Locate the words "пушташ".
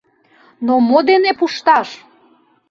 1.39-1.89